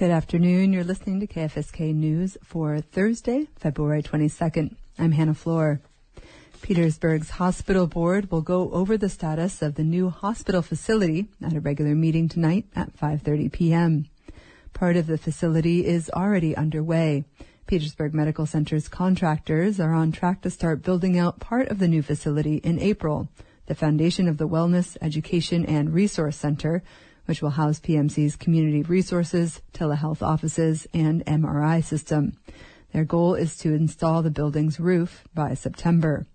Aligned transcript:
Good 0.00 0.10
afternoon. 0.10 0.72
You're 0.72 0.82
listening 0.82 1.20
to 1.20 1.26
KFSK 1.26 1.94
News 1.94 2.38
for 2.42 2.80
Thursday, 2.80 3.48
February 3.56 4.02
22nd. 4.02 4.74
I'm 4.98 5.12
Hannah 5.12 5.34
Floor. 5.34 5.82
Petersburg's 6.62 7.28
hospital 7.28 7.86
board 7.86 8.30
will 8.30 8.40
go 8.40 8.70
over 8.70 8.96
the 8.96 9.10
status 9.10 9.60
of 9.60 9.74
the 9.74 9.84
new 9.84 10.08
hospital 10.08 10.62
facility 10.62 11.26
at 11.44 11.52
a 11.52 11.60
regular 11.60 11.94
meeting 11.94 12.30
tonight 12.30 12.64
at 12.74 12.96
5:30 12.96 13.52
p.m. 13.52 14.06
Part 14.72 14.96
of 14.96 15.06
the 15.06 15.18
facility 15.18 15.84
is 15.84 16.08
already 16.08 16.56
underway. 16.56 17.24
Petersburg 17.66 18.14
Medical 18.14 18.46
Center's 18.46 18.88
contractors 18.88 19.78
are 19.78 19.92
on 19.92 20.12
track 20.12 20.40
to 20.40 20.48
start 20.48 20.82
building 20.82 21.18
out 21.18 21.40
part 21.40 21.68
of 21.68 21.78
the 21.78 21.88
new 21.88 22.00
facility 22.00 22.56
in 22.64 22.78
April. 22.78 23.28
The 23.66 23.74
foundation 23.74 24.28
of 24.28 24.38
the 24.38 24.48
Wellness, 24.48 24.96
Education, 25.02 25.66
and 25.66 25.92
Resource 25.92 26.36
Center, 26.36 26.82
which 27.30 27.42
will 27.42 27.50
house 27.50 27.78
PMC's 27.78 28.34
community 28.34 28.82
resources, 28.82 29.62
telehealth 29.72 30.20
offices, 30.20 30.88
and 30.92 31.24
MRI 31.26 31.80
system. 31.80 32.32
Their 32.92 33.04
goal 33.04 33.36
is 33.36 33.56
to 33.58 33.72
install 33.72 34.20
the 34.20 34.32
building's 34.32 34.80
roof 34.80 35.22
by 35.32 35.54
September. 35.54 36.26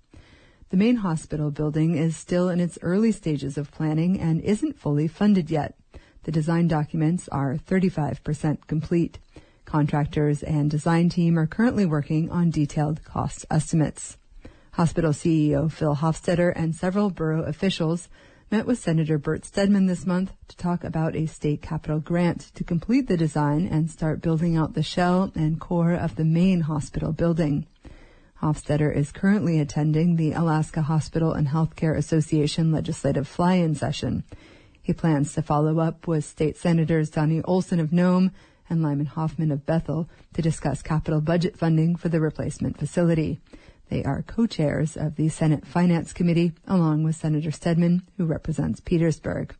The 0.69 0.77
main 0.77 0.95
hospital 0.95 1.51
building 1.51 1.97
is 1.97 2.15
still 2.15 2.47
in 2.47 2.61
its 2.61 2.79
early 2.81 3.11
stages 3.11 3.57
of 3.57 3.71
planning 3.71 4.21
and 4.21 4.39
isn't 4.39 4.79
fully 4.79 5.09
funded 5.09 5.51
yet. 5.51 5.75
The 6.23 6.31
design 6.31 6.69
documents 6.69 7.27
are 7.27 7.57
35% 7.57 8.65
complete. 8.65 9.19
Contractors 9.65 10.43
and 10.43 10.71
design 10.71 11.09
team 11.09 11.37
are 11.37 11.45
currently 11.45 11.85
working 11.85 12.31
on 12.31 12.51
detailed 12.51 13.03
cost 13.03 13.45
estimates. 13.51 14.15
Hospital 14.71 15.11
CEO 15.11 15.69
Phil 15.69 15.97
Hofstetter 15.97 16.53
and 16.55 16.73
several 16.73 17.09
borough 17.09 17.43
officials 17.43 18.07
met 18.55 18.65
with 18.65 18.79
Senator 18.79 19.17
Bert 19.17 19.43
Stedman 19.43 19.85
this 19.85 20.05
month 20.05 20.31
to 20.47 20.55
talk 20.55 20.85
about 20.85 21.13
a 21.13 21.25
state 21.25 21.61
capital 21.61 21.99
grant 21.99 22.53
to 22.55 22.63
complete 22.63 23.05
the 23.05 23.17
design 23.17 23.67
and 23.67 23.91
start 23.91 24.21
building 24.21 24.55
out 24.55 24.75
the 24.75 24.81
shell 24.81 25.29
and 25.35 25.59
core 25.59 25.91
of 25.91 26.15
the 26.15 26.23
main 26.23 26.61
hospital 26.61 27.11
building. 27.11 27.67
Hofstetter 28.41 28.95
is 28.95 29.11
currently 29.11 29.59
attending 29.59 30.15
the 30.15 30.31
Alaska 30.31 30.83
Hospital 30.83 31.33
and 31.33 31.49
Healthcare 31.49 31.97
Association 31.97 32.71
legislative 32.71 33.27
fly-in 33.27 33.75
session. 33.75 34.23
He 34.81 34.93
plans 34.93 35.33
to 35.33 35.41
follow 35.41 35.79
up 35.79 36.07
with 36.07 36.23
State 36.23 36.55
Senators 36.55 37.09
Donnie 37.09 37.41
Olson 37.41 37.81
of 37.81 37.91
Nome 37.91 38.31
and 38.69 38.81
Lyman 38.81 39.07
Hoffman 39.07 39.51
of 39.51 39.65
Bethel 39.65 40.07
to 40.33 40.41
discuss 40.41 40.81
capital 40.81 41.19
budget 41.19 41.57
funding 41.57 41.97
for 41.97 42.07
the 42.07 42.21
replacement 42.21 42.79
facility. 42.79 43.41
They 43.89 44.03
are 44.03 44.23
co-chairs 44.23 44.97
of 44.97 45.15
the 45.15 45.29
Senate 45.29 45.65
Finance 45.65 46.11
Committee, 46.11 46.53
along 46.67 47.03
with 47.03 47.15
Senator 47.15 47.51
Stedman, 47.51 48.03
who 48.17 48.25
represents 48.25 48.79
Petersburg. 48.79 49.55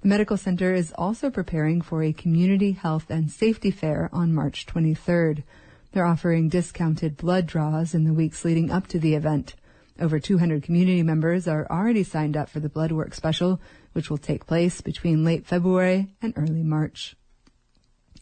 The 0.00 0.08
medical 0.08 0.36
center 0.36 0.74
is 0.74 0.92
also 0.98 1.30
preparing 1.30 1.80
for 1.80 2.02
a 2.02 2.12
community 2.12 2.72
health 2.72 3.06
and 3.08 3.30
safety 3.30 3.70
fair 3.70 4.10
on 4.12 4.34
March 4.34 4.66
23rd. 4.66 5.44
They're 5.92 6.06
offering 6.06 6.48
discounted 6.48 7.16
blood 7.16 7.46
draws 7.46 7.94
in 7.94 8.04
the 8.04 8.12
weeks 8.12 8.44
leading 8.44 8.70
up 8.70 8.88
to 8.88 8.98
the 8.98 9.14
event. 9.14 9.54
Over 10.00 10.18
200 10.18 10.64
community 10.64 11.04
members 11.04 11.46
are 11.46 11.66
already 11.70 12.02
signed 12.02 12.36
up 12.36 12.48
for 12.48 12.58
the 12.58 12.68
blood 12.68 12.90
work 12.90 13.14
special, 13.14 13.60
which 13.92 14.10
will 14.10 14.18
take 14.18 14.46
place 14.46 14.80
between 14.80 15.24
late 15.24 15.46
February 15.46 16.14
and 16.20 16.32
early 16.36 16.64
March. 16.64 17.14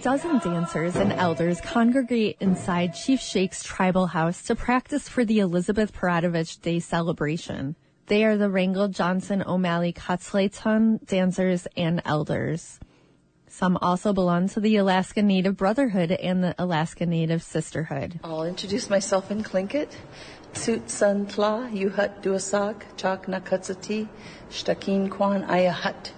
Dozen 0.00 0.38
dancers 0.38 0.96
and 0.96 1.12
elders 1.12 1.60
congregate 1.60 2.36
inside 2.40 2.94
Chief 2.94 3.20
Shake's 3.20 3.62
tribal 3.62 4.06
house 4.06 4.42
to 4.44 4.54
practice 4.54 5.10
for 5.10 5.26
the 5.26 5.40
Elizabeth 5.40 5.92
Peratrovich 5.92 6.60
Day 6.62 6.80
celebration. 6.80 7.76
They 8.06 8.24
are 8.24 8.38
the 8.38 8.48
Wrangell 8.48 8.88
Johnson 8.88 9.44
O'Malley 9.46 9.92
Katzleiton 9.92 11.06
dancers 11.06 11.66
and 11.76 12.00
elders. 12.06 12.80
Some 13.46 13.76
also 13.76 14.14
belong 14.14 14.48
to 14.50 14.60
the 14.60 14.76
Alaska 14.76 15.22
Native 15.22 15.58
Brotherhood 15.58 16.12
and 16.12 16.42
the 16.42 16.54
Alaska 16.58 17.04
Native 17.04 17.42
Sisterhood. 17.42 18.20
I'll 18.24 18.44
introduce 18.44 18.88
myself 18.88 19.30
in 19.30 19.44
Tlingit. 19.44 19.90
Tsut 20.54 20.88
Sun 20.88 21.26
Tla, 21.26 21.68
Yuhut 21.70 22.22
Duasak, 22.22 22.82
Chak 22.96 23.26
Nakutsati, 23.26 24.08
Shtakin 24.50 25.10
Kwan 25.10 25.44
Ayahut. 25.44 26.12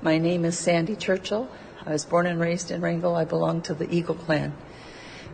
My 0.00 0.16
name 0.16 0.46
is 0.46 0.58
Sandy 0.58 0.96
Churchill. 0.96 1.48
I 1.86 1.92
was 1.92 2.04
born 2.04 2.26
and 2.26 2.40
raised 2.40 2.72
in 2.72 2.80
Wrangell. 2.80 3.14
I 3.14 3.24
belong 3.24 3.62
to 3.62 3.74
the 3.74 3.88
Eagle 3.94 4.16
Clan. 4.16 4.52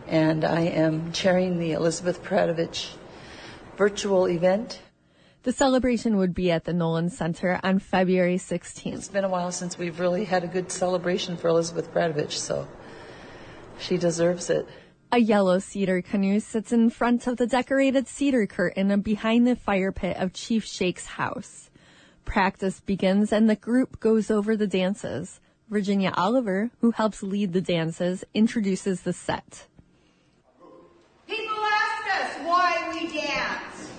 And 0.07 0.45
I 0.45 0.61
am 0.61 1.11
chairing 1.11 1.57
the 1.57 1.71
Elizabeth 1.71 2.23
Peratrovich 2.23 2.93
virtual 3.75 4.27
event. 4.29 4.79
The 5.41 5.51
celebration 5.51 6.17
would 6.17 6.35
be 6.35 6.51
at 6.51 6.65
the 6.65 6.73
Nolan 6.73 7.09
Center 7.09 7.59
on 7.63 7.79
February 7.79 8.37
16th. 8.37 8.93
It's 8.93 9.07
been 9.07 9.23
a 9.23 9.29
while 9.29 9.51
since 9.51 9.79
we've 9.79 9.99
really 9.99 10.25
had 10.25 10.43
a 10.43 10.47
good 10.47 10.71
celebration 10.71 11.37
for 11.37 11.47
Elizabeth 11.47 11.91
Peratrovich, 11.91 12.33
so 12.33 12.67
she 13.79 13.97
deserves 13.97 14.51
it. 14.51 14.67
A 15.11 15.17
yellow 15.17 15.57
cedar 15.57 16.03
canoe 16.03 16.39
sits 16.39 16.71
in 16.71 16.91
front 16.91 17.25
of 17.25 17.37
the 17.37 17.47
decorated 17.47 18.07
cedar 18.07 18.45
curtain 18.45 18.91
and 18.91 19.03
behind 19.03 19.47
the 19.47 19.55
fire 19.55 19.91
pit 19.91 20.17
of 20.17 20.33
Chief 20.33 20.63
Shake's 20.65 21.07
house. 21.07 21.71
Practice 22.25 22.79
begins 22.79 23.31
and 23.33 23.49
the 23.49 23.55
group 23.55 23.99
goes 23.99 24.29
over 24.29 24.55
the 24.55 24.67
dances. 24.67 25.39
Virginia 25.69 26.13
Oliver, 26.15 26.69
who 26.81 26.91
helps 26.91 27.23
lead 27.23 27.53
the 27.53 27.61
dances, 27.61 28.23
introduces 28.33 29.01
the 29.01 29.13
set. 29.13 29.67
People 31.27 31.57
ask 31.57 32.21
us 32.21 32.45
why 32.45 32.91
we 32.93 33.07
dance. 33.07 33.91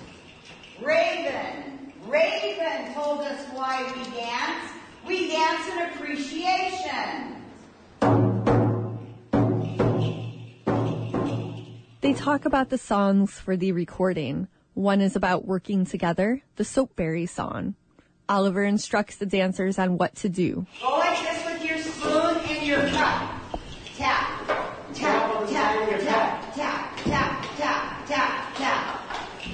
Raven, 0.81 1.93
Raven 2.05 2.93
told 2.93 3.21
us 3.21 3.45
why 3.53 3.83
we 3.95 4.03
dance. 4.15 4.71
We 5.05 5.31
dance 5.31 5.67
in 5.71 5.79
appreciation. 5.89 7.35
They 12.01 12.13
talk 12.13 12.45
about 12.45 12.69
the 12.69 12.77
songs 12.77 13.33
for 13.33 13.57
the 13.57 13.71
recording. 13.71 14.47
One 14.75 15.01
is 15.01 15.15
about 15.15 15.45
working 15.45 15.85
together, 15.85 16.43
the 16.55 16.63
Soapberry 16.63 17.27
song. 17.27 17.75
Oliver 18.27 18.63
instructs 18.63 19.15
the 19.15 19.25
dancers 19.25 19.79
on 19.79 19.97
what 19.97 20.15
to 20.17 20.29
do. 20.29 20.65
Go 20.81 20.97
like 20.97 21.19
this 21.19 21.34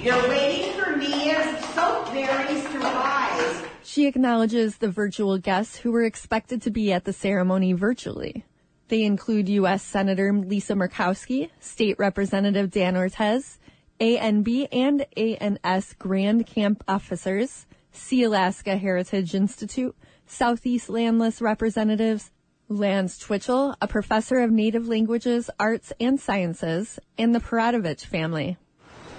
You're 0.02 0.28
waiting 0.28 0.72
for 0.82 0.96
me 0.96 1.30
as 1.30 1.64
soapberries 1.66 2.72
to 2.72 2.78
rise. 2.80 3.62
She 3.84 4.08
acknowledges 4.08 4.78
the 4.78 4.88
virtual 4.88 5.38
guests 5.38 5.76
who 5.76 5.92
were 5.92 6.02
expected 6.02 6.60
to 6.62 6.70
be 6.72 6.92
at 6.92 7.04
the 7.04 7.12
ceremony 7.12 7.72
virtually. 7.72 8.44
They 8.88 9.04
include 9.04 9.48
U.S. 9.48 9.80
Senator 9.80 10.32
Lisa 10.32 10.74
Murkowski, 10.74 11.50
State 11.60 12.00
Representative 12.00 12.72
Dan 12.72 12.96
Ortiz, 12.96 13.60
ANB 14.00 14.66
and 14.72 15.06
ANS 15.16 15.94
Grand 16.00 16.48
Camp 16.48 16.82
officers, 16.88 17.66
Sealaska 17.94 18.80
Heritage 18.80 19.36
Institute, 19.36 19.94
Southeast 20.26 20.88
Landless 20.88 21.40
representatives, 21.40 22.32
Lance 22.68 23.18
Twitchell, 23.18 23.76
a 23.80 23.86
professor 23.86 24.40
of 24.40 24.50
native 24.50 24.88
languages, 24.88 25.48
arts, 25.60 25.92
and 26.00 26.18
sciences, 26.18 26.98
and 27.16 27.32
the 27.32 27.38
Peratrovich 27.38 28.04
family. 28.04 28.56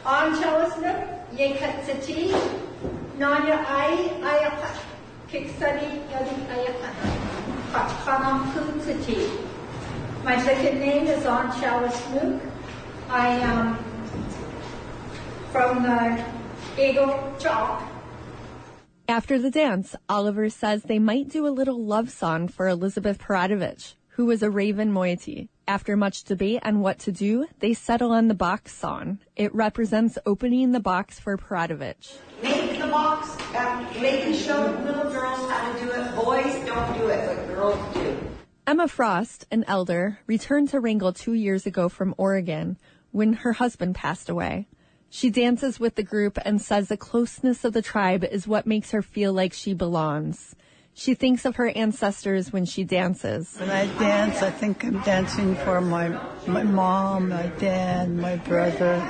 On 0.05 0.35
Chelisnuk, 0.35 1.31
Yekatsati, 1.31 2.31
Nanya 3.17 3.63
Ai, 3.65 4.09
Ayapat, 4.19 4.75
Kiksani, 5.29 6.05
Yadi 6.09 6.45
Ayapat, 6.51 6.95
Kanam 7.71 8.43
My 10.25 10.43
second 10.43 10.79
name 10.81 11.07
is 11.07 11.25
On 11.25 11.49
Chalisnuk. 11.53 12.41
I 13.09 13.27
am 13.29 13.77
from 15.53 15.83
the 15.83 16.25
Eagle 16.77 17.33
Chalk. 17.39 17.81
After 19.07 19.39
the 19.39 19.51
dance, 19.51 19.95
Oliver 20.09 20.49
says 20.49 20.83
they 20.83 20.99
might 20.99 21.29
do 21.29 21.47
a 21.47 21.49
little 21.49 21.81
love 21.81 22.09
song 22.09 22.49
for 22.49 22.67
Elizabeth 22.67 23.19
Peratrovich, 23.19 23.95
who 24.09 24.25
was 24.25 24.43
a 24.43 24.51
Raven 24.51 24.91
moiety. 24.91 25.49
After 25.67 25.95
much 25.95 26.25
debate 26.25 26.59
on 26.63 26.81
what 26.81 26.99
to 26.99 27.11
do, 27.13 27.47
they 27.59 27.73
settle 27.73 28.11
on 28.11 28.27
the 28.27 28.33
box 28.33 28.75
song. 28.75 29.19
It 29.37 29.55
represents 29.55 30.17
opening 30.25 30.73
the 30.73 30.81
box 30.81 31.21
for 31.21 31.37
Peratrovich. 31.37 32.17
Make 32.41 32.79
the 32.81 32.87
box, 32.87 33.29
uh, 33.55 33.89
make 34.01 34.25
and 34.25 34.35
show 34.35 34.77
little 34.85 35.09
girls 35.09 35.49
how 35.49 35.71
to 35.71 35.79
do 35.79 35.89
it. 35.89 36.15
Boys 36.15 36.65
don't 36.65 36.97
do 36.97 37.07
it, 37.07 37.25
but 37.25 37.47
girls 37.47 37.93
do. 37.93 38.17
Emma 38.67 38.89
Frost, 38.89 39.45
an 39.51 39.63
elder, 39.65 40.19
returned 40.27 40.67
to 40.69 40.81
Wrangell 40.81 41.13
two 41.13 41.33
years 41.33 41.65
ago 41.65 41.87
from 41.87 42.13
Oregon 42.17 42.77
when 43.11 43.31
her 43.31 43.53
husband 43.53 43.95
passed 43.95 44.27
away. 44.27 44.67
She 45.09 45.29
dances 45.29 45.79
with 45.79 45.95
the 45.95 46.03
group 46.03 46.37
and 46.43 46.61
says 46.61 46.89
the 46.89 46.97
closeness 46.97 47.63
of 47.63 47.71
the 47.71 47.81
tribe 47.81 48.25
is 48.25 48.47
what 48.47 48.67
makes 48.67 48.91
her 48.91 49.01
feel 49.01 49.31
like 49.31 49.53
she 49.53 49.73
belongs. 49.73 50.55
She 50.95 51.15
thinks 51.15 51.45
of 51.45 51.55
her 51.55 51.69
ancestors 51.69 52.53
when 52.53 52.65
she 52.65 52.83
dances. 52.83 53.55
When 53.57 53.71
I 53.71 53.87
dance, 53.97 54.43
I 54.43 54.51
think 54.51 54.85
I'm 54.85 55.01
dancing 55.01 55.55
for 55.55 55.81
my 55.81 56.09
my 56.45 56.61
mom, 56.63 57.29
my 57.29 57.47
dad, 57.57 58.11
my 58.11 58.35
brother, 58.35 59.01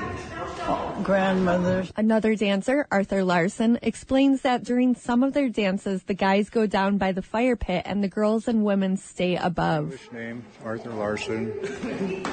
grandmother. 1.04 1.86
Another 1.98 2.36
dancer, 2.36 2.88
Arthur 2.90 3.26
Larson, 3.26 3.80
explains 3.82 4.42
that 4.42 4.64
during 4.64 4.96
some 4.96 5.24
of 5.24 5.34
their 5.34 5.50
dances, 5.50 6.04
the 6.04 6.14
guys 6.14 6.50
go 6.50 6.66
down 6.66 6.98
by 6.98 7.12
the 7.12 7.22
fire 7.22 7.58
pit 7.58 7.84
and 7.86 8.02
the 8.02 8.08
girls 8.08 8.48
and 8.48 8.64
women 8.64 8.96
stay 8.96 9.36
above. 9.36 9.86
English 9.92 10.12
name, 10.14 10.46
Arthur 10.64 10.92
Larson. 10.92 11.52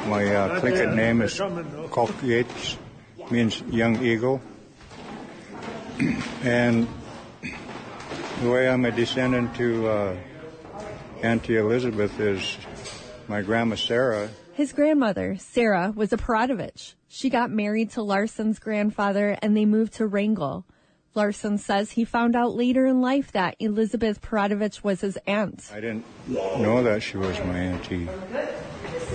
My 0.09 0.33
uh, 0.33 0.61
Tlingit 0.61 0.95
name 0.95 1.23
is 1.23 1.37
Kolkiets, 1.37 2.77
means 3.31 3.63
young 3.63 4.01
eagle. 4.05 4.41
and 6.45 6.87
the 8.41 8.51
way 8.51 8.69
I'm 8.69 8.87
a 8.87 8.91
descendant 8.91 9.55
to 9.57 9.87
uh, 9.87 10.17
Auntie 11.23 11.57
Elizabeth 11.57 12.19
is 12.19 12.57
my 13.29 13.43
grandma 13.43 13.77
Sarah. 13.77 14.31
His 14.55 14.73
grandmother, 14.73 15.37
Sarah, 15.39 15.93
was 15.95 16.13
a 16.13 16.17
Peratrovich. 16.17 16.95
She 17.07 17.29
got 17.29 17.51
married 17.51 17.91
to 17.93 18.03
Larson's 18.03 18.59
grandfather 18.59 19.37
and 19.43 19.55
they 19.55 19.67
moved 19.67 19.95
to 19.95 20.07
Wrangell. 20.07 20.65
Larson 21.15 21.59
says 21.59 21.93
he 21.93 22.05
found 22.05 22.35
out 22.35 22.55
later 22.55 22.87
in 22.87 23.03
life 23.03 23.33
that 23.33 23.57
Elizabeth 23.59 24.23
Peratrovich 24.23 24.83
was 24.83 25.03
his 25.03 25.19
aunt. 25.27 25.71
I 25.73 25.81
didn't 25.81 26.07
know 26.27 26.83
that 26.83 27.03
she 27.03 27.19
was 27.19 27.37
my 27.41 27.59
auntie 27.59 28.09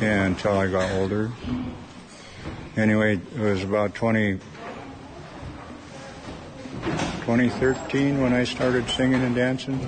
until 0.01 0.57
I 0.57 0.67
got 0.67 0.91
older. 0.91 1.31
Anyway, 2.77 3.19
it 3.35 3.39
was 3.39 3.63
about 3.63 3.95
20, 3.95 4.39
2013 7.25 8.21
when 8.21 8.33
I 8.33 8.43
started 8.43 8.87
singing 8.87 9.23
and 9.23 9.33
dancing. 9.33 9.79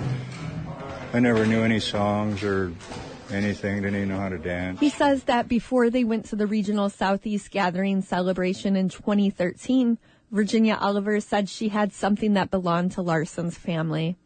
I 1.12 1.20
never 1.20 1.46
knew 1.46 1.62
any 1.62 1.78
songs 1.78 2.42
or 2.42 2.72
anything, 3.30 3.82
didn't 3.82 3.94
even 3.94 4.08
know 4.08 4.18
how 4.18 4.28
to 4.28 4.38
dance. 4.38 4.80
He 4.80 4.90
says 4.90 5.22
that 5.24 5.46
before 5.46 5.88
they 5.88 6.02
went 6.02 6.24
to 6.26 6.36
the 6.36 6.48
regional 6.48 6.90
Southeast 6.90 7.52
Gathering 7.52 8.02
celebration 8.02 8.74
in 8.74 8.88
2013, 8.88 9.98
Virginia 10.32 10.76
Oliver 10.80 11.20
said 11.20 11.48
she 11.48 11.68
had 11.68 11.92
something 11.92 12.32
that 12.34 12.50
belonged 12.50 12.90
to 12.92 13.02
Larson's 13.02 13.56
family. 13.56 14.16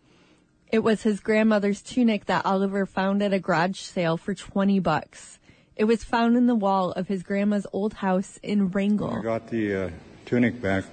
It 0.71 0.79
was 0.79 1.03
his 1.03 1.21
grandmother's 1.21 1.83
tunic 1.83 2.25
that 2.25 2.47
Oliver 2.47 2.87
found 2.87 3.23
at 3.23 3.35
a 3.35 3.39
garage 3.39 3.79
sale 3.79 4.17
for 4.17 4.33
20 4.33 4.81
bucks. 4.81 5.39
It 5.77 5.85
was 5.85 6.03
found 6.03 6.39
in 6.39 6.47
the 6.47 6.55
wall 6.55 6.93
of 6.93 7.09
his 7.09 7.23
grandma's 7.23 7.67
old 7.75 7.93
house 7.93 8.39
in 8.43 8.71
Wrangell. 8.71 9.19
I 9.19 9.21
got 9.21 9.49
the 9.49 9.75
uh, 9.75 9.91
tunic 10.25 10.63
back. 10.63 10.85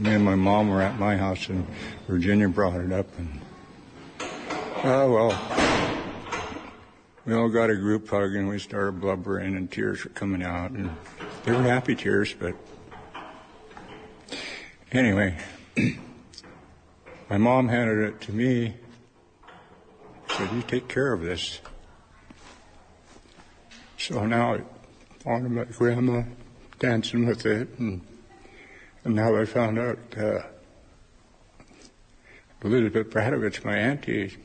Me 0.00 0.14
and 0.14 0.24
my 0.24 0.36
mom 0.36 0.68
were 0.68 0.80
at 0.80 0.96
my 0.96 1.16
house, 1.16 1.48
and 1.48 1.66
Virginia 2.06 2.48
brought 2.48 2.80
it 2.80 2.92
up. 2.92 3.06
And 3.18 3.40
oh 4.84 5.12
well, 5.12 6.78
we 7.26 7.34
all 7.34 7.48
got 7.48 7.68
a 7.68 7.74
group 7.74 8.08
hug, 8.08 8.32
and 8.36 8.48
we 8.48 8.60
started 8.60 9.00
blubbering, 9.00 9.56
and 9.56 9.68
tears 9.68 10.04
were 10.04 10.10
coming 10.10 10.44
out, 10.44 10.70
and 10.70 10.94
they 11.44 11.50
were 11.50 11.62
happy 11.62 11.96
tears. 11.96 12.32
But 12.32 12.54
anyway, 14.92 15.36
my 17.28 17.38
mom 17.38 17.66
handed 17.66 17.98
it 17.98 18.20
to 18.22 18.32
me. 18.32 18.76
Said, 20.30 20.52
"You 20.52 20.62
take 20.62 20.86
care 20.86 21.12
of 21.12 21.22
this." 21.22 21.60
So 23.96 24.24
now 24.26 24.60
on 25.26 25.42
to 25.42 25.48
my 25.48 25.64
grandma 25.64 26.22
dancing 26.78 27.26
with 27.26 27.44
it, 27.44 27.68
and, 27.80 28.00
and 29.08 29.16
now 29.16 29.34
I 29.34 29.46
found 29.46 29.78
out 29.78 29.98
uh, 30.18 30.42
Elizabeth 32.62 33.08
Bradovich, 33.08 33.64
my 33.64 33.74
auntie, 33.74 34.36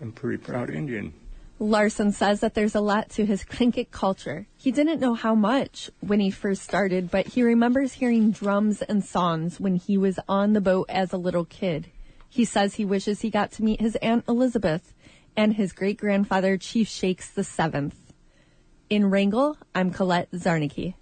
I'm 0.00 0.10
a 0.10 0.12
pretty 0.12 0.38
proud 0.38 0.70
Indian. 0.70 1.12
Larson 1.58 2.12
says 2.12 2.38
that 2.38 2.54
there's 2.54 2.76
a 2.76 2.80
lot 2.80 3.08
to 3.10 3.26
his 3.26 3.42
Tlingit 3.42 3.90
culture. 3.90 4.46
He 4.56 4.70
didn't 4.70 5.00
know 5.00 5.14
how 5.14 5.34
much 5.34 5.90
when 5.98 6.20
he 6.20 6.30
first 6.30 6.62
started, 6.62 7.10
but 7.10 7.26
he 7.26 7.42
remembers 7.42 7.94
hearing 7.94 8.30
drums 8.30 8.80
and 8.82 9.04
songs 9.04 9.58
when 9.58 9.74
he 9.74 9.98
was 9.98 10.20
on 10.28 10.52
the 10.52 10.60
boat 10.60 10.86
as 10.88 11.12
a 11.12 11.16
little 11.18 11.44
kid. 11.44 11.90
He 12.28 12.44
says 12.44 12.76
he 12.76 12.84
wishes 12.84 13.22
he 13.22 13.30
got 13.30 13.50
to 13.52 13.64
meet 13.64 13.80
his 13.80 13.96
Aunt 13.96 14.24
Elizabeth 14.28 14.94
and 15.36 15.54
his 15.54 15.72
great 15.72 15.98
grandfather, 15.98 16.58
Chief 16.58 16.86
Shakes 16.86 17.28
the 17.28 17.42
Seventh. 17.42 17.96
In 18.88 19.10
Wrangell, 19.10 19.56
I'm 19.74 19.90
Colette 19.90 20.30
Zarnicki. 20.30 20.94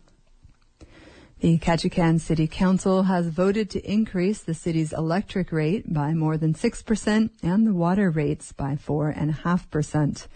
The 1.41 1.59
Ketchikan 1.59 2.19
City 2.19 2.47
Council 2.47 3.03
has 3.03 3.29
voted 3.29 3.69
to 3.71 3.91
increase 3.93 4.41
the 4.41 4.55
city's 4.55 4.95
electric 4.95 5.53
rate 5.53 5.93
by 5.93 6.15
more 6.15 6.39
than 6.39 6.55
6% 6.55 7.31
and 7.43 7.67
the 7.67 7.75
water 7.75 8.09
rates 8.09 8.53
by 8.53 8.77
4.5%. 8.77 10.29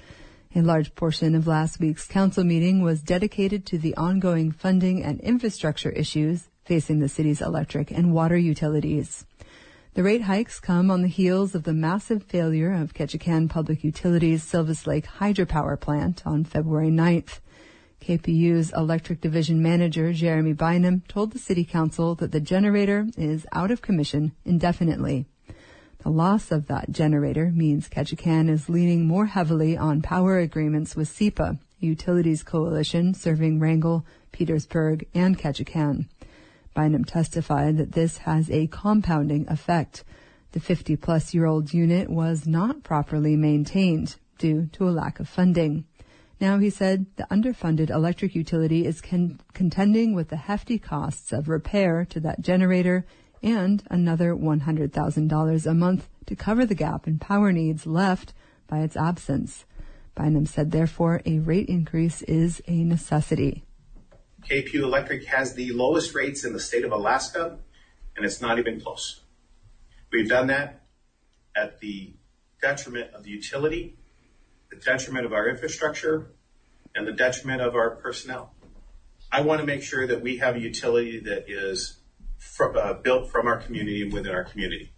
A 0.54 0.60
large 0.60 0.94
portion 0.94 1.34
of 1.34 1.46
last 1.46 1.80
week's 1.80 2.06
council 2.06 2.44
meeting 2.44 2.82
was 2.82 3.00
dedicated 3.00 3.64
to 3.66 3.78
the 3.78 3.96
ongoing 3.96 4.52
funding 4.52 5.02
and 5.02 5.18
infrastructure 5.20 5.88
issues 5.88 6.48
facing 6.66 6.98
the 6.98 7.08
city's 7.08 7.40
electric 7.40 7.90
and 7.90 8.12
water 8.12 8.36
utilities. 8.36 9.24
The 9.94 10.02
rate 10.02 10.22
hikes 10.22 10.60
come 10.60 10.90
on 10.90 11.00
the 11.00 11.08
heels 11.08 11.54
of 11.54 11.64
the 11.64 11.72
massive 11.72 12.24
failure 12.24 12.74
of 12.74 12.92
Ketchikan 12.92 13.48
Public 13.48 13.82
Utilities 13.82 14.42
Silvis 14.42 14.86
Lake 14.86 15.06
Hydropower 15.06 15.80
Plant 15.80 16.26
on 16.26 16.44
February 16.44 16.90
9th. 16.90 17.40
KPU's 18.00 18.72
electric 18.72 19.20
division 19.20 19.62
manager, 19.62 20.12
Jeremy 20.12 20.52
Bynum, 20.52 21.02
told 21.08 21.32
the 21.32 21.38
city 21.38 21.64
council 21.64 22.14
that 22.16 22.32
the 22.32 22.40
generator 22.40 23.06
is 23.16 23.46
out 23.52 23.70
of 23.70 23.82
commission 23.82 24.32
indefinitely. 24.44 25.26
The 26.02 26.10
loss 26.10 26.50
of 26.50 26.66
that 26.68 26.90
generator 26.90 27.52
means 27.54 27.90
Ketchikan 27.90 28.48
is 28.48 28.70
leaning 28.70 29.06
more 29.06 29.26
heavily 29.26 29.76
on 29.76 30.00
power 30.00 30.38
agreements 30.38 30.96
with 30.96 31.10
SEAPA, 31.10 31.58
a 31.82 31.86
utilities 31.86 32.42
coalition 32.42 33.12
serving 33.12 33.60
Wrangell, 33.60 34.06
Petersburg, 34.32 35.06
and 35.14 35.38
Ketchikan. 35.38 36.06
Bynum 36.72 37.04
testified 37.04 37.76
that 37.76 37.92
this 37.92 38.18
has 38.18 38.50
a 38.50 38.66
compounding 38.68 39.46
effect. 39.48 40.04
The 40.52 40.60
50 40.60 40.96
plus 40.96 41.34
year 41.34 41.44
old 41.44 41.74
unit 41.74 42.08
was 42.08 42.46
not 42.46 42.82
properly 42.82 43.36
maintained 43.36 44.16
due 44.38 44.70
to 44.72 44.88
a 44.88 44.90
lack 44.90 45.20
of 45.20 45.28
funding. 45.28 45.84
Now, 46.40 46.58
he 46.58 46.70
said, 46.70 47.04
the 47.16 47.26
underfunded 47.30 47.90
electric 47.90 48.34
utility 48.34 48.86
is 48.86 49.02
con- 49.02 49.40
contending 49.52 50.14
with 50.14 50.28
the 50.28 50.36
hefty 50.36 50.78
costs 50.78 51.32
of 51.32 51.50
repair 51.50 52.06
to 52.06 52.20
that 52.20 52.40
generator 52.40 53.04
and 53.42 53.82
another 53.90 54.34
$100,000 54.34 55.66
a 55.66 55.74
month 55.74 56.08
to 56.26 56.36
cover 56.36 56.64
the 56.64 56.74
gap 56.74 57.06
in 57.06 57.18
power 57.18 57.52
needs 57.52 57.86
left 57.86 58.32
by 58.66 58.78
its 58.78 58.96
absence. 58.96 59.66
Bynum 60.14 60.46
said, 60.46 60.70
therefore, 60.70 61.20
a 61.26 61.38
rate 61.40 61.68
increase 61.68 62.22
is 62.22 62.62
a 62.66 62.84
necessity. 62.84 63.64
KPU 64.48 64.82
Electric 64.82 65.26
has 65.26 65.54
the 65.54 65.72
lowest 65.72 66.14
rates 66.14 66.44
in 66.44 66.54
the 66.54 66.60
state 66.60 66.84
of 66.84 66.92
Alaska, 66.92 67.58
and 68.16 68.24
it's 68.24 68.40
not 68.40 68.58
even 68.58 68.80
close. 68.80 69.20
We've 70.10 70.28
done 70.28 70.46
that 70.46 70.86
at 71.54 71.80
the 71.80 72.14
detriment 72.62 73.12
of 73.14 73.24
the 73.24 73.30
utility, 73.30 73.98
the 74.70 74.76
detriment 74.76 75.26
of 75.26 75.32
our 75.32 75.48
infrastructure, 75.48 76.32
and 76.94 77.06
the 77.06 77.12
detriment 77.12 77.60
of 77.62 77.74
our 77.74 77.90
personnel. 77.96 78.54
I 79.32 79.42
want 79.42 79.60
to 79.60 79.66
make 79.66 79.82
sure 79.82 80.06
that 80.06 80.22
we 80.22 80.38
have 80.38 80.56
a 80.56 80.60
utility 80.60 81.20
that 81.20 81.44
is 81.48 82.00
uh, 82.60 82.94
built 82.94 83.30
from 83.30 83.46
our 83.46 83.58
community 83.58 84.02
and 84.02 84.12
within 84.12 84.34
our 84.34 84.44
community. 84.44 84.92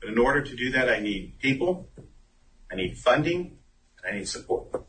But 0.00 0.10
in 0.10 0.18
order 0.18 0.42
to 0.42 0.56
do 0.56 0.70
that, 0.72 0.88
I 0.88 1.00
need 1.00 1.38
people, 1.38 1.88
I 2.70 2.76
need 2.76 2.96
funding, 2.98 3.58
and 4.02 4.14
I 4.14 4.18
need 4.18 4.28
support. 4.28 4.86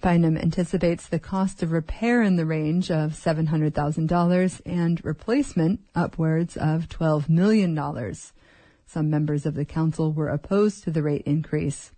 Bynum 0.00 0.36
anticipates 0.36 1.08
the 1.08 1.18
cost 1.18 1.62
of 1.62 1.72
repair 1.72 2.22
in 2.22 2.36
the 2.36 2.44
range 2.44 2.90
of 2.90 3.12
$700,000 3.12 4.60
and 4.66 5.02
replacement 5.02 5.80
upwards 5.94 6.58
of 6.58 6.90
$12 6.90 7.30
million. 7.30 8.14
Some 8.86 9.08
members 9.08 9.46
of 9.46 9.54
the 9.54 9.64
council 9.64 10.12
were 10.12 10.28
opposed 10.28 10.84
to 10.84 10.90
the 10.90 11.02
rate 11.02 11.22
increase. 11.24 11.92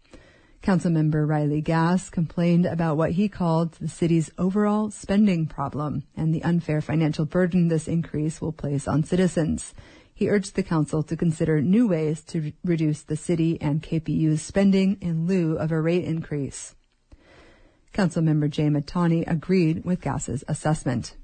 Councilmember 0.63 1.29
Riley 1.29 1.61
Gass 1.61 2.11
complained 2.11 2.67
about 2.67 2.97
what 2.97 3.13
he 3.13 3.29
called 3.29 3.73
the 3.73 3.89
city's 3.89 4.31
overall 4.37 4.91
spending 4.91 5.47
problem 5.47 6.05
and 6.17 6.35
the 6.35 6.43
unfair 6.43 6.81
financial 6.81 7.25
burden 7.25 7.69
this 7.69 7.87
increase 7.87 8.41
will 8.41 8.53
place 8.53 8.89
on 8.89 9.05
citizens. 9.05 9.75
He 10.13 10.31
urged 10.31 10.57
the 10.57 10.63
council 10.63 11.03
to 11.05 11.17
consider 11.17 11.61
new 11.61 11.87
ways 11.87 12.23
to 12.25 12.41
re- 12.41 12.55
reduce 12.65 13.03
the 13.03 13.17
city 13.17 13.61
and 13.61 13.83
KPU's 13.83 14.43
spending 14.43 14.97
in 15.03 15.27
lieu 15.27 15.57
of 15.59 15.71
a 15.71 15.81
rate 15.81 16.05
increase. 16.05 16.75
Councilmember 17.93 18.51
Jai 18.51 18.65
Mahtani 18.65 19.25
agreed 19.27 19.85
with 19.85 20.01
Gass's 20.01 20.43
assessment. 20.49 21.17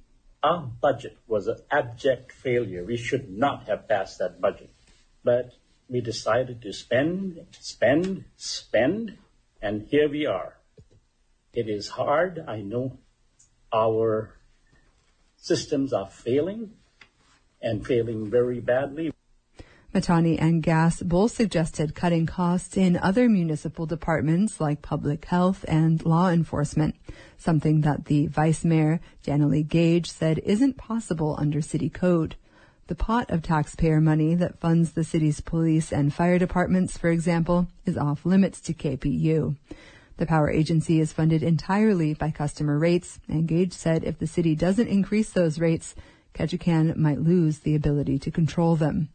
Our 0.43 0.61
budget 0.81 1.17
was 1.27 1.47
an 1.47 1.59
abject 1.71 2.33
failure. 2.33 2.85
We 2.85 2.97
should 2.97 3.31
not 3.31 3.67
have 3.69 3.89
passed 3.89 4.19
that 4.19 4.41
budget. 4.41 4.71
But 5.25 5.53
we 5.89 6.01
decided 6.01 6.63
to 6.63 6.73
spend, 6.73 7.47
spend, 7.61 8.25
spend, 8.37 9.19
and 9.63 9.87
here 9.89 10.09
we 10.09 10.27
are. 10.27 10.59
It 11.55 11.69
is 11.69 11.89
hard. 11.89 12.45
I 12.47 12.61
know 12.61 12.99
our 13.73 14.39
systems 15.37 15.93
are 15.93 16.09
failing 16.09 16.73
and 17.63 17.87
failing 17.87 18.31
very 18.31 18.61
badly. 18.61 19.13
Mahtani 19.95 20.41
and 20.41 20.63
Gass 20.63 21.03
both 21.03 21.33
suggested 21.33 21.95
cutting 21.95 22.25
costs 22.25 22.79
in 22.79 22.97
other 22.97 23.29
municipal 23.29 23.85
departments 23.85 24.59
like 24.59 24.81
public 24.81 25.27
health 25.27 25.67
and 25.69 26.05
law 26.07 26.31
enforcement, 26.31 26.95
something 27.37 27.83
that 27.83 28.07
the 28.07 28.27
vice 28.27 28.65
mayor, 28.65 29.01
Janalee 29.23 29.69
Gage, 29.69 30.11
said 30.11 30.39
isn't 30.45 30.79
possible 30.79 31.37
under 31.39 31.61
city 31.61 31.91
code. 31.91 32.37
The 32.89 32.95
pot 32.97 33.31
of 33.31 33.43
taxpayer 33.43 34.01
money 34.01 34.35
that 34.35 34.59
funds 34.59 34.93
the 34.93 35.05
city's 35.05 35.41
police 35.41 35.93
and 35.93 36.13
fire 36.13 36.39
departments, 36.39 36.99
for 36.99 37.11
example, 37.11 37.69
is 37.87 37.97
off 37.97 38.27
limits 38.27 38.61
to 38.63 38.75
KPU. 38.75 39.57
The 40.17 40.27
power 40.27 40.51
agency 40.51 40.99
is 41.01 41.13
funded 41.13 41.43
entirely 41.43 42.13
by 42.15 42.33
customer 42.33 42.79
rates, 42.79 43.21
and 43.29 43.47
Gage 43.47 43.73
said 43.73 44.03
if 44.05 44.19
the 44.19 44.27
city 44.27 44.57
doesn't 44.57 44.89
increase 44.89 45.31
those 45.31 45.61
rates, 45.61 45.95
Ketchikan 46.35 46.97
might 46.97 47.21
lose 47.21 47.61
the 47.61 47.75
ability 47.77 48.19
to 48.19 48.31
control 48.31 48.75
them. 48.75 49.11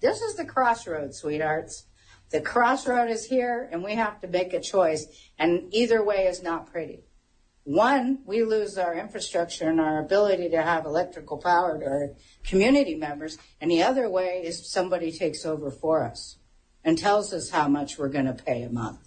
This 0.00 0.22
is 0.22 0.36
the 0.36 0.46
crossroads, 0.46 1.18
sweethearts. 1.18 1.84
The 2.30 2.40
crossroad 2.40 3.10
is 3.10 3.26
here, 3.26 3.68
and 3.70 3.84
we 3.84 3.94
have 3.94 4.20
to 4.20 4.26
make 4.28 4.54
a 4.54 4.60
choice, 4.60 5.06
and 5.38 5.72
either 5.74 6.02
way 6.02 6.26
is 6.26 6.42
not 6.42 6.72
pretty. 6.72 7.04
One, 7.64 8.20
we 8.24 8.42
lose 8.42 8.78
our 8.78 8.94
infrastructure 8.94 9.68
and 9.68 9.80
our 9.80 10.00
ability 10.00 10.48
to 10.50 10.62
have 10.62 10.86
electrical 10.86 11.38
power 11.38 11.78
to 11.78 11.84
our 11.84 12.10
community 12.42 12.94
members, 12.94 13.36
and 13.60 13.70
the 13.70 13.82
other 13.82 14.08
way 14.08 14.42
is 14.44 14.70
somebody 14.72 15.12
takes 15.12 15.44
over 15.44 15.70
for 15.70 16.02
us 16.02 16.38
and 16.82 16.96
tells 16.96 17.32
us 17.34 17.50
how 17.50 17.68
much 17.68 17.98
we're 17.98 18.08
going 18.08 18.24
to 18.24 18.32
pay 18.32 18.62
a 18.62 18.70
month. 18.70 19.00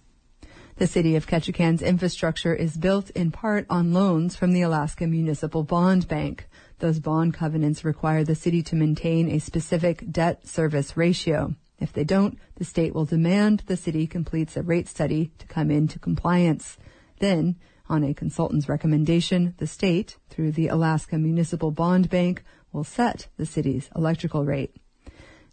The 0.78 0.88
city 0.88 1.16
of 1.16 1.28
Ketchikan's 1.28 1.82
infrastructure 1.82 2.54
is 2.54 2.78
built 2.78 3.10
in 3.12 3.32
part 3.32 3.66
on 3.70 3.94
loans 3.94 4.36
from 4.36 4.54
the 4.54 4.62
Alaska 4.62 5.08
Municipal 5.08 5.64
Bond 5.64 6.08
Bank. 6.08 6.48
Those 6.80 7.00
bond 7.00 7.34
covenants 7.34 7.84
require 7.84 8.24
the 8.24 8.36
city 8.36 8.64
to 8.64 8.76
maintain 8.76 9.30
a 9.30 9.40
specific 9.40 10.12
debt 10.12 10.48
service 10.48 10.98
ratio. 10.98 11.56
If 11.80 11.94
they 11.94 12.04
don't, 12.04 12.40
the 12.56 12.66
state 12.66 12.94
will 12.94 13.06
demand 13.06 13.64
the 13.68 13.78
city 13.78 14.08
completes 14.08 14.58
a 14.58 14.64
rate 14.64 14.88
study 14.88 15.32
to 15.38 15.46
come 15.48 15.70
into 15.70 16.00
compliance. 16.00 16.78
Then, 17.24 17.56
on 17.88 18.04
a 18.04 18.14
consultant's 18.14 18.68
recommendation, 18.68 19.54
the 19.58 19.66
state, 19.66 20.18
through 20.30 20.52
the 20.52 20.68
Alaska 20.68 21.18
Municipal 21.18 21.72
Bond 21.72 22.10
Bank, 22.10 22.44
will 22.74 22.84
set 22.84 23.30
the 23.38 23.46
city's 23.46 23.90
electrical 23.96 24.44
rate. 24.44 24.76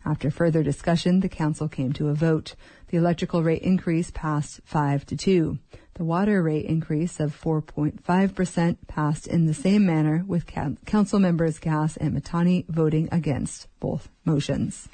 After 0.04 0.32
further 0.32 0.64
discussion, 0.64 1.20
the 1.20 1.28
council 1.28 1.68
came 1.68 1.92
to 1.92 2.08
a 2.08 2.14
vote. 2.14 2.56
The 2.88 2.96
electrical 2.96 3.44
rate 3.44 3.62
increase 3.62 4.10
passed 4.10 4.60
5 4.64 5.06
to 5.06 5.16
2. 5.16 5.58
The 5.94 6.02
water 6.04 6.42
rate 6.42 6.64
increase 6.64 7.20
of 7.20 7.40
4.5% 7.40 8.76
passed 8.88 9.28
in 9.28 9.46
the 9.46 9.54
same 9.54 9.86
manner 9.86 10.24
with 10.26 10.50
council 10.86 11.20
members 11.20 11.60
Gass 11.60 11.96
and 11.96 12.20
Mahtani 12.20 12.66
voting 12.66 13.08
against 13.12 13.68
both 13.78 14.08
motions. 14.24 14.88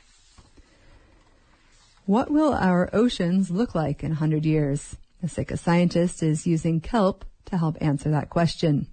What 2.05 2.31
will 2.31 2.53
our 2.53 2.91
oceans 2.93 3.51
look 3.51 3.75
like 3.75 4.03
in 4.05 4.11
100 4.11 4.45
years? 4.45 4.99
A 5.23 5.29
Sitka 5.29 5.57
scientist 5.57 6.23
is 6.23 6.47
using 6.47 6.81
kelp 6.81 7.25
to 7.47 7.57
help 7.57 7.77
answer 7.81 8.11
that 8.11 8.29
question. 8.29 8.87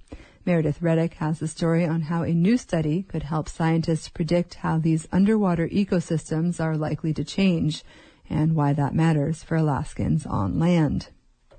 Meredith 0.45 0.81
Reddick 0.81 1.15
has 1.15 1.39
the 1.39 1.47
story 1.47 1.85
on 1.85 2.01
how 2.01 2.23
a 2.23 2.33
new 2.33 2.57
study 2.57 3.03
could 3.03 3.23
help 3.23 3.47
scientists 3.47 4.09
predict 4.09 4.55
how 4.55 4.77
these 4.77 5.07
underwater 5.11 5.67
ecosystems 5.67 6.59
are 6.59 6.77
likely 6.77 7.13
to 7.13 7.23
change 7.23 7.83
and 8.29 8.55
why 8.55 8.73
that 8.73 8.95
matters 8.95 9.43
for 9.43 9.55
Alaskans 9.55 10.25
on 10.25 10.59
land. 10.59 11.09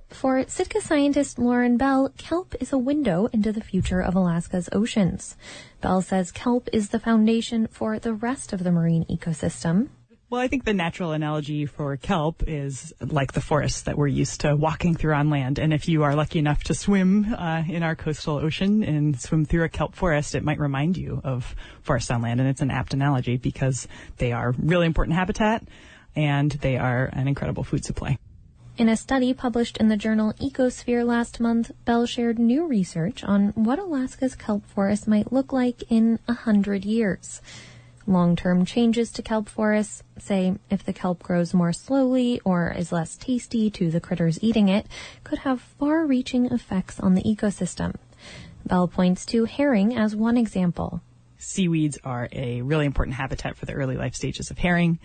For 0.09 0.45
Sitka 0.47 0.81
scientist 0.81 1.39
Lauren 1.39 1.77
Bell, 1.77 2.11
kelp 2.17 2.55
is 2.61 2.73
a 2.73 2.79
window 2.79 3.27
into 3.33 3.53
the 3.53 3.61
future 3.61 4.01
of 4.01 4.15
Alaska's 4.15 4.69
oceans. 4.73 5.37
Bell 5.81 6.03
says 6.03 6.31
kelp 6.31 6.69
is 6.73 6.91
the 6.91 7.01
foundation 7.01 7.67
for 7.67 7.99
the 7.99 8.15
rest 8.15 8.53
of 8.53 8.65
the 8.65 8.73
marine 8.73 9.05
ecosystem. 9.11 9.89
Well, 10.35 10.43
I 10.43 10.49
think 10.49 10.65
the 10.65 10.75
natural 10.75 11.13
analogy 11.13 11.65
for 11.65 11.97
kelp 11.97 12.43
is 12.49 12.93
like 12.99 13.35
the 13.35 13.41
forests 13.41 13.83
that 13.83 13.97
we're 13.97 14.09
used 14.09 14.41
to 14.41 14.57
walking 14.57 14.97
through 14.97 15.15
on 15.15 15.31
land. 15.31 15.61
And 15.61 15.73
if 15.73 15.87
you 15.87 16.03
are 16.03 16.17
lucky 16.17 16.41
enough 16.41 16.65
to 16.65 16.75
swim 16.75 17.33
uh, 17.33 17.63
in 17.69 17.85
our 17.85 17.95
coastal 17.95 18.39
ocean 18.39 18.83
and 18.83 19.17
swim 19.21 19.45
through 19.45 19.63
a 19.63 19.69
kelp 19.69 19.95
forest, 19.95 20.35
it 20.35 20.43
might 20.43 20.59
remind 20.59 20.97
you 20.97 21.21
of 21.23 21.55
forests 21.83 22.11
on 22.11 22.21
land. 22.21 22.41
And 22.41 22.49
it's 22.49 22.61
an 22.63 22.73
apt 22.73 22.95
analogy 22.95 23.37
because 23.37 23.87
they 24.17 24.33
are 24.33 24.53
really 24.59 24.87
important 24.87 25.17
habitat 25.17 25.69
and 26.17 26.51
they 26.51 26.79
are 26.79 27.11
an 27.13 27.29
incredible 27.29 27.63
food 27.63 27.85
supply. 27.85 28.19
In 28.77 28.89
a 28.89 28.97
study 28.97 29.33
published 29.35 29.77
in 29.77 29.89
the 29.89 29.97
journal 29.97 30.33
Ecosphere 30.41 31.07
last 31.07 31.39
month, 31.39 31.71
Bell 31.85 32.07
shared 32.07 32.41
new 32.41 32.67
research 32.67 33.23
on 33.23 33.51
what 33.51 33.79
Alaska's 33.79 34.35
kelp 34.35 34.67
forest 34.67 35.07
might 35.07 35.33
look 35.33 35.53
like 35.53 35.85
in 35.89 36.19
a 36.27 36.33
hundred 36.35 36.85
years. 36.85 37.41
Long-term 38.07 38.67
changes 38.67 39.11
to 39.13 39.23
kelp 39.23 39.49
forests, 39.49 40.03
say 40.19 40.57
if 40.69 40.85
the 40.85 40.93
kelp 40.93 41.23
grows 41.23 41.55
more 41.55 41.73
slowly 41.73 42.41
or 42.45 42.71
is 42.71 42.93
less 42.93 43.17
tasty 43.17 43.71
to 43.71 43.91
the 43.91 44.01
critters 44.01 44.39
eating 44.43 44.69
it, 44.69 44.87
could 45.25 45.39
have 45.39 45.61
far-reaching 45.61 46.47
effects 46.47 47.01
on 47.01 47.15
the 47.15 47.23
ecosystem. 47.23 47.95
Bell 48.67 48.89
points 48.89 49.25
to 49.27 49.47
herring 49.47 49.97
as 49.97 50.15
one 50.15 50.37
example. 50.37 51.01
Seaweeds 51.39 51.99
are 52.05 52.29
a 52.33 52.61
really 52.61 52.85
important 52.85 53.17
habitat 53.17 53.57
for 53.57 53.65
the 53.65 53.73
early 53.73 53.97
life 53.97 54.15
stages 54.15 54.51
of 54.51 54.59
herring. 54.59 54.99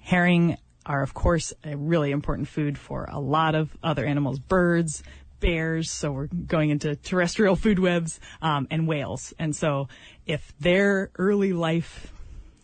Herring 0.00 0.56
are, 0.86 1.02
of 1.02 1.12
course, 1.12 1.52
a 1.62 1.76
really 1.76 2.10
important 2.10 2.48
food 2.48 2.78
for 2.78 3.06
a 3.10 3.20
lot 3.20 3.54
of 3.54 3.76
other 3.82 4.04
animals, 4.04 4.38
birds, 4.38 5.02
bears, 5.40 5.90
so 5.90 6.10
we're 6.10 6.26
going 6.26 6.70
into 6.70 6.96
terrestrial 6.96 7.56
food 7.56 7.78
webs, 7.78 8.18
um, 8.40 8.66
and 8.70 8.88
whales. 8.88 9.34
And 9.38 9.54
so 9.54 9.88
if 10.26 10.54
their 10.58 11.10
early 11.18 11.52
life 11.52 12.13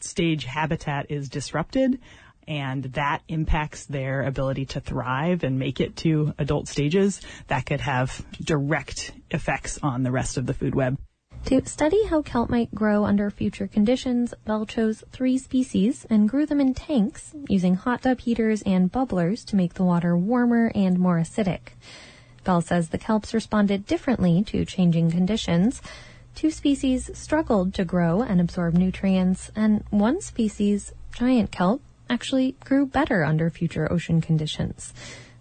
stage 0.02 0.44
habitat 0.44 1.10
is 1.10 1.28
disrupted, 1.28 2.00
and 2.48 2.84
that 2.84 3.22
impacts 3.28 3.86
their 3.86 4.22
ability 4.22 4.66
to 4.66 4.80
thrive 4.80 5.44
and 5.44 5.58
make 5.58 5.80
it 5.80 5.96
to 5.96 6.34
adult 6.38 6.68
stages, 6.68 7.20
that 7.46 7.66
could 7.66 7.80
have 7.80 8.24
direct 8.42 9.12
effects 9.30 9.78
on 9.82 10.02
the 10.02 10.10
rest 10.10 10.36
of 10.36 10.46
the 10.46 10.54
food 10.54 10.74
web. 10.74 10.98
To 11.46 11.64
study 11.66 12.04
how 12.04 12.20
kelp 12.22 12.50
might 12.50 12.74
grow 12.74 13.04
under 13.04 13.30
future 13.30 13.66
conditions, 13.66 14.34
Bell 14.44 14.66
chose 14.66 15.02
three 15.10 15.38
species 15.38 16.06
and 16.10 16.28
grew 16.28 16.44
them 16.44 16.60
in 16.60 16.74
tanks 16.74 17.34
using 17.48 17.76
hot 17.76 18.02
tub 18.02 18.20
heaters 18.20 18.62
and 18.62 18.92
bubblers 18.92 19.44
to 19.46 19.56
make 19.56 19.74
the 19.74 19.84
water 19.84 20.16
warmer 20.16 20.70
and 20.74 20.98
more 20.98 21.18
acidic. 21.18 21.60
Bell 22.44 22.60
says 22.60 22.88
the 22.88 22.98
kelps 22.98 23.32
responded 23.32 23.86
differently 23.86 24.42
to 24.44 24.64
changing 24.64 25.10
conditions. 25.10 25.80
Two 26.34 26.50
species 26.50 27.10
struggled 27.14 27.74
to 27.74 27.84
grow 27.84 28.22
and 28.22 28.40
absorb 28.40 28.74
nutrients, 28.74 29.50
and 29.54 29.84
one 29.90 30.20
species, 30.20 30.92
giant 31.12 31.50
kelp, 31.50 31.82
actually 32.08 32.56
grew 32.64 32.86
better 32.86 33.24
under 33.24 33.50
future 33.50 33.90
ocean 33.92 34.20
conditions. 34.20 34.92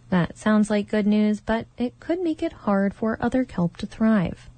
That 0.10 0.38
sounds 0.38 0.70
like 0.70 0.90
good 0.90 1.08
news, 1.08 1.40
but 1.40 1.68
it 1.78 2.00
could 2.00 2.20
make 2.20 2.42
it 2.42 2.54
hard 2.54 2.94
for 2.94 3.18
other 3.22 3.46
kelp 3.46 3.78
to 3.78 3.86
thrive. 3.86 4.50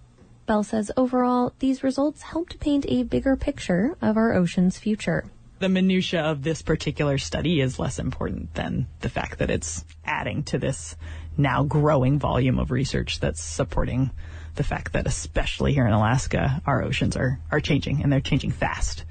Bell 0.45 0.63
says 0.63 0.91
overall, 0.97 1.53
these 1.59 1.83
results 1.83 2.23
help 2.23 2.49
to 2.49 2.57
paint 2.57 2.85
a 2.87 3.03
bigger 3.03 3.35
picture 3.35 3.95
of 4.01 4.17
our 4.17 4.33
ocean's 4.33 4.77
future. 4.77 5.25
The 5.59 5.69
minutia 5.69 6.21
of 6.21 6.41
this 6.41 6.61
particular 6.61 7.17
study 7.17 7.61
is 7.61 7.77
less 7.77 7.99
important 7.99 8.55
than 8.55 8.87
the 9.01 9.09
fact 9.09 9.37
that 9.39 9.51
it's 9.51 9.85
adding 10.03 10.43
to 10.45 10.57
this 10.57 10.95
now 11.37 11.63
growing 11.63 12.17
volume 12.17 12.57
of 12.57 12.71
research 12.71 13.19
that's 13.19 13.41
supporting 13.41 14.09
the 14.55 14.63
fact 14.63 14.93
that 14.93 15.07
especially 15.07 15.73
here 15.73 15.85
in 15.85 15.93
Alaska, 15.93 16.61
our 16.65 16.83
oceans 16.83 17.15
are, 17.15 17.39
are 17.51 17.59
changing 17.59 18.03
and 18.03 18.11
they're 18.11 18.19
changing 18.19 18.51
fast. 18.51 19.05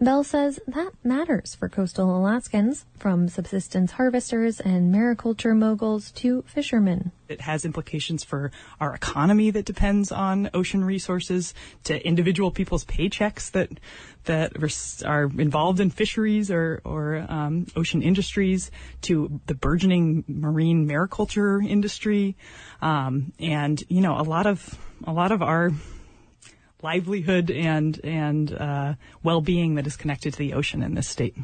Bell 0.00 0.24
says 0.24 0.58
that 0.66 0.92
matters 1.04 1.54
for 1.54 1.68
coastal 1.68 2.18
Alaskans, 2.18 2.84
from 2.98 3.28
subsistence 3.28 3.92
harvesters 3.92 4.58
and 4.58 4.92
mariculture 4.92 5.56
moguls 5.56 6.10
to 6.12 6.42
fishermen. 6.42 7.12
It 7.28 7.40
has 7.42 7.64
implications 7.64 8.24
for 8.24 8.50
our 8.80 8.94
economy 8.94 9.50
that 9.50 9.64
depends 9.64 10.10
on 10.10 10.50
ocean 10.52 10.84
resources, 10.84 11.54
to 11.84 12.04
individual 12.04 12.50
people's 12.50 12.84
paychecks 12.84 13.52
that 13.52 13.70
that 14.24 14.52
are 15.04 15.24
involved 15.38 15.78
in 15.78 15.90
fisheries 15.90 16.50
or 16.50 16.82
or 16.84 17.24
um, 17.28 17.66
ocean 17.76 18.02
industries, 18.02 18.72
to 19.02 19.40
the 19.46 19.54
burgeoning 19.54 20.24
marine 20.26 20.88
mariculture 20.88 21.64
industry, 21.66 22.36
um, 22.82 23.32
and 23.38 23.82
you 23.88 24.00
know 24.00 24.18
a 24.18 24.22
lot 24.22 24.46
of 24.46 24.76
a 25.04 25.12
lot 25.12 25.30
of 25.30 25.40
our 25.40 25.70
livelihood 26.84 27.50
and 27.50 27.98
and 28.04 28.52
uh, 28.52 28.94
well-being 29.22 29.74
that 29.74 29.86
is 29.86 29.96
connected 29.96 30.34
to 30.34 30.38
the 30.38 30.52
ocean 30.52 30.82
in 30.82 30.94
this 30.94 31.08
state. 31.08 31.34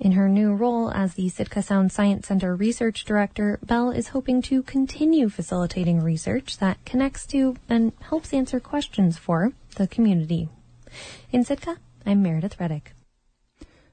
In 0.00 0.12
her 0.12 0.28
new 0.28 0.54
role 0.54 0.90
as 0.92 1.14
the 1.14 1.28
Sitka 1.28 1.60
Sound 1.60 1.92
Science 1.92 2.28
Center 2.28 2.54
Research 2.54 3.04
Director, 3.04 3.58
Bell 3.62 3.90
is 3.90 4.08
hoping 4.08 4.40
to 4.42 4.62
continue 4.62 5.28
facilitating 5.28 6.00
research 6.00 6.58
that 6.58 6.82
connects 6.84 7.26
to 7.26 7.56
and 7.68 7.92
helps 8.02 8.32
answer 8.32 8.60
questions 8.60 9.18
for 9.18 9.52
the 9.76 9.88
community. 9.88 10.48
In 11.32 11.44
Sitka, 11.44 11.78
I'm 12.06 12.22
Meredith 12.22 12.58
Reddick. 12.58 12.94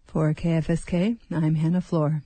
For 0.05 0.33
KFSK, 0.33 1.17
I'm 1.31 1.55
Hannah 1.55 1.81
Floor. 1.81 2.21